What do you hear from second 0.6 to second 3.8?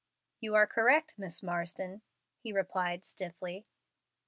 correct, Miss Marsden," he replied, stiffly.